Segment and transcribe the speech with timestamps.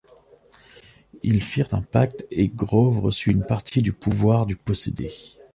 [1.21, 5.11] Ils firent un pacte et Grove reçut une partie du pouvoir du possédé.